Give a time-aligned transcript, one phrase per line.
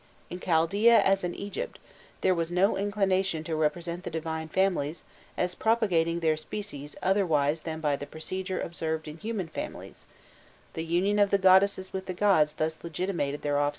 [0.31, 1.77] In Chaldaea as in Egypt
[2.21, 5.03] there was no inclination to represent the divine families
[5.37, 10.07] as propagating their species otherwise than by the procedure observed in human families:
[10.73, 13.69] the union of the goddesses with the gods thus legitimated their offspring.